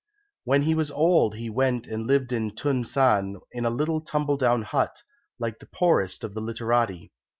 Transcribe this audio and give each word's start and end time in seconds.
When 0.45 0.63
he 0.63 0.73
was 0.73 0.89
old 0.89 1.35
he 1.35 1.51
went 1.51 1.85
and 1.85 2.07
lived 2.07 2.33
in 2.33 2.55
Tun 2.55 2.83
san 2.83 3.35
in 3.51 3.65
a 3.65 3.69
little 3.69 4.01
tumble 4.01 4.35
down 4.35 4.63
hut, 4.63 5.03
like 5.37 5.59
the 5.59 5.67
poorest 5.71 6.23
of 6.23 6.33
the 6.33 6.41
literati. 6.41 7.11